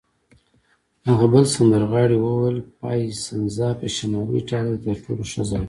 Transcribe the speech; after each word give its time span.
هغه 1.09 1.25
بل 1.33 1.45
سندرغاړي 1.55 2.17
وویل: 2.19 2.57
پایسنزا 2.79 3.69
په 3.79 3.85
شمالي 3.95 4.33
ایټالیا 4.37 4.73
کې 4.77 4.83
تر 4.85 4.97
ټولو 5.03 5.23
ښه 5.31 5.41
ځای 5.49 5.57
دی. 5.59 5.59